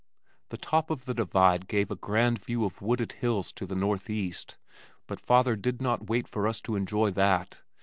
The 0.49 0.57
top 0.57 0.89
of 0.89 1.05
the 1.05 1.13
divide 1.13 1.67
gave 1.67 1.91
a 1.91 1.95
grand 1.95 2.43
view 2.43 2.65
of 2.65 2.81
wooded 2.81 3.11
hills 3.11 3.51
to 3.53 3.67
the 3.67 3.75
northeast, 3.75 4.57
but 5.05 5.19
father 5.19 5.55
did 5.55 5.79
not 5.79 6.09
wait 6.09 6.27
for 6.27 6.47
us 6.47 6.59
to 6.61 6.75
enjoy 6.75 7.11
that. 7.11 7.59